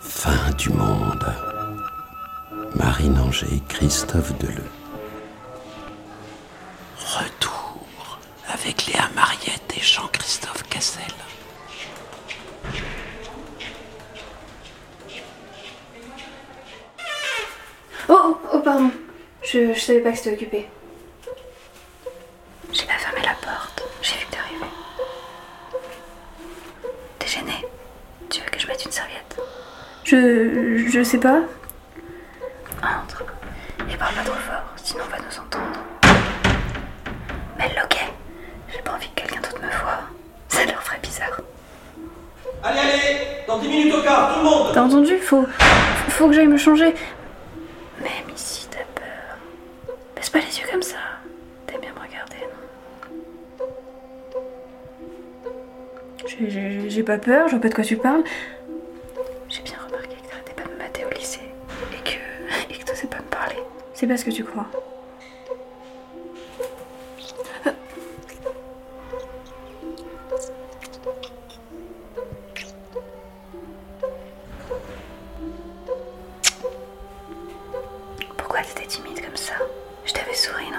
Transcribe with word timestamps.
Fin 0.00 0.50
du 0.56 0.70
monde. 0.70 1.34
Marine 2.74 3.18
Anger, 3.18 3.60
Christophe 3.68 4.36
Deleu. 4.38 4.64
Retour 6.98 8.18
avec 8.52 8.86
Léa 8.86 9.08
Mariette 9.14 9.72
et 9.76 9.80
Jean-Christophe 9.80 10.62
Cassel. 10.68 11.02
Oh, 18.08 18.12
oh, 18.12 18.38
oh, 18.52 18.58
pardon. 18.60 18.90
Je, 19.42 19.74
savais 19.74 20.00
pas 20.00 20.12
que 20.12 20.18
c'était 20.18 20.34
occupé. 20.34 20.68
J'ai 22.72 22.86
pas 22.86 22.98
fermé 22.98 23.20
la 23.22 23.34
porte. 23.34 23.82
J'ai 24.02 24.14
vu 24.16 24.26
que 24.26 24.32
t'arrivais. 24.32 24.66
T'es 27.18 27.26
gêné 27.26 27.64
Mette 28.70 28.84
une 28.84 28.92
serviette 28.92 29.36
Je. 30.04 30.86
je 30.86 31.02
sais 31.02 31.18
pas. 31.18 31.40
Entre. 32.80 33.24
Et 33.92 33.96
parle 33.96 34.14
pas 34.14 34.22
trop 34.22 34.34
fort, 34.34 34.62
sinon 34.76 35.02
on 35.08 35.10
va 35.10 35.16
nous 35.18 35.40
entendre. 35.40 35.80
Mais 37.58 37.68
le 37.68 37.80
loquet. 37.80 38.06
J'ai 38.72 38.80
pas 38.82 38.92
envie 38.92 39.08
que 39.08 39.22
quelqu'un 39.22 39.40
d'autre 39.40 39.60
me 39.60 39.68
voie. 39.82 39.98
Ça 40.48 40.64
leur 40.66 40.80
ferait 40.84 41.00
bizarre. 41.02 41.40
Allez, 42.62 42.78
allez 42.78 43.44
Dans 43.48 43.58
10 43.58 43.68
minutes 43.68 43.92
au 43.92 44.02
quart, 44.02 44.34
tout 44.34 44.38
le 44.38 44.44
monde 44.44 44.70
T'as 44.72 44.82
entendu? 44.82 45.18
Faut. 45.18 45.44
faut 46.08 46.28
que 46.28 46.32
j'aille 46.32 46.46
me 46.46 46.56
changer. 46.56 46.94
Même 48.00 48.30
ici, 48.32 48.68
t'as 48.70 48.84
peur. 48.94 49.36
Baisse 50.14 50.30
pas 50.30 50.38
les 50.38 50.60
yeux 50.60 50.66
comme 50.70 50.82
ça. 50.82 50.96
T'aimes 51.66 51.80
bien 51.80 51.90
me 51.90 52.06
regarder, 52.06 52.36
non? 52.46 53.66
J'ai 56.88 57.02
pas 57.02 57.18
peur, 57.18 57.48
je 57.48 57.52
vois 57.52 57.60
pas 57.60 57.68
de 57.68 57.74
quoi 57.74 57.82
tu 57.82 57.96
parles. 57.96 58.22
C'est 64.00 64.06
pas 64.06 64.16
ce 64.16 64.24
que 64.24 64.30
tu 64.30 64.44
crois. 64.44 64.66
Pourquoi 78.38 78.62
t'étais 78.62 78.86
timide 78.86 79.20
comme 79.22 79.36
ça? 79.36 79.52
Je 80.06 80.14
t'avais 80.14 80.32
souri, 80.32 80.70
non? 80.70 80.78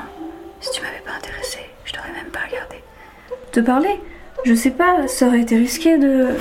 Si 0.60 0.72
tu 0.72 0.82
m'avais 0.82 0.98
pas 1.02 1.12
intéressé, 1.12 1.60
je 1.86 1.94
t'aurais 1.94 2.14
même 2.14 2.32
pas 2.32 2.40
regardé. 2.50 2.78
Te 3.52 3.60
parler? 3.60 4.00
Je 4.46 4.56
sais 4.56 4.72
pas, 4.72 5.08
ça 5.08 5.28
aurait 5.28 5.42
été 5.42 5.58
risqué 5.58 6.00
de. 6.00 6.30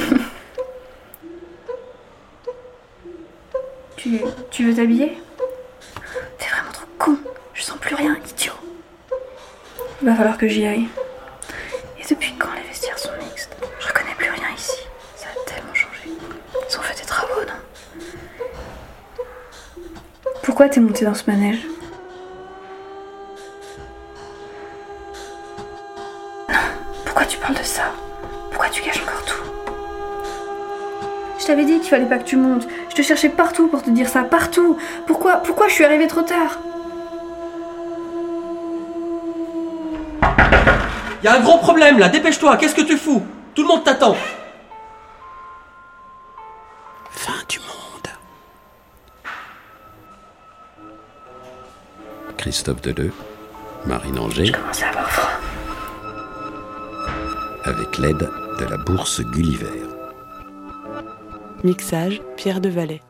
tu, 3.96 4.18
tu 4.50 4.64
veux 4.64 4.74
t'habiller 4.74 5.18
T'es 6.38 6.46
vraiment 6.48 6.72
trop 6.72 6.86
con. 6.98 7.16
Je 7.54 7.62
sens 7.62 7.78
plus 7.78 7.94
rien, 7.94 8.16
idiot. 8.30 8.52
Va 10.02 10.14
falloir 10.14 10.38
que 10.38 10.48
j'y 10.48 10.66
aille. 10.66 10.88
Et 11.98 12.02
depuis 12.08 12.34
quand 12.38 12.48
les 12.56 12.66
vestiaires 12.66 12.98
sont 12.98 13.10
mixtes? 13.22 13.54
Je 13.80 13.86
reconnais 13.86 14.14
plus 14.16 14.30
rien 14.30 14.48
ici. 14.56 14.80
Ça 15.14 15.26
a 15.28 15.44
tellement 15.44 15.74
changé. 15.74 16.08
Ils 16.08 16.78
ont 16.78 16.80
fait 16.80 16.98
des 16.98 17.06
travaux, 17.06 17.42
non? 17.46 18.02
Pourquoi 20.42 20.70
t'es 20.70 20.80
monté 20.80 21.04
dans 21.04 21.12
ce 21.12 21.30
manège? 21.30 21.66
Pourquoi 27.04 27.26
tu 27.26 27.36
parles 27.36 27.56
de 27.56 27.62
ça? 27.62 27.92
Pourquoi 28.50 28.70
tu 28.70 28.80
caches 28.80 29.02
encore 29.02 29.24
tout? 29.26 29.44
Je 31.38 31.44
t'avais 31.44 31.66
dit 31.66 31.78
qu'il 31.78 31.90
fallait 31.90 32.06
pas 32.08 32.18
que 32.18 32.24
tu 32.24 32.36
montes. 32.36 32.66
Je 32.88 32.94
te 32.94 33.02
cherchais 33.02 33.28
partout 33.28 33.68
pour 33.68 33.82
te 33.82 33.90
dire 33.90 34.08
ça, 34.08 34.22
partout. 34.22 34.78
Pourquoi, 35.06 35.36
pourquoi 35.36 35.68
je 35.68 35.74
suis 35.74 35.84
arrivée 35.84 36.06
trop 36.06 36.22
tard? 36.22 36.58
Y 41.22 41.28
a 41.28 41.34
un 41.34 41.40
gros 41.40 41.58
problème 41.58 41.98
là, 41.98 42.08
dépêche-toi, 42.08 42.56
qu'est-ce 42.56 42.74
que 42.74 42.80
tu 42.82 42.96
fous? 42.96 43.22
Tout 43.54 43.62
le 43.62 43.68
monde 43.68 43.84
t'attend 43.84 44.16
Fin 47.10 47.32
du 47.48 47.58
monde. 47.58 48.08
Christophe 52.38 52.80
Deleu, 52.82 53.12
Marine 53.86 54.18
Anger, 54.18 54.46
Je 54.46 54.52
commence 54.52 54.82
à 54.82 54.88
avoir 54.88 55.10
froid. 55.10 55.30
avec 57.64 57.98
l'aide 57.98 58.28
de 58.58 58.64
la 58.64 58.76
bourse 58.78 59.20
Gulliver. 59.20 59.82
Mixage 61.62 62.22
Pierre 62.36 62.60
de 62.62 62.70
Vallée. 62.70 63.02